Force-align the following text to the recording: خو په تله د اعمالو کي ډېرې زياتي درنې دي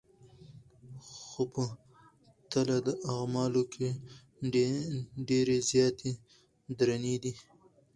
خو 1.09 1.41
په 1.53 1.63
تله 2.51 2.75
د 2.87 2.89
اعمالو 3.13 3.61
کي 3.73 3.87
ډېرې 5.29 5.57
زياتي 5.69 6.11
درنې 6.79 7.15
دي 7.23 7.33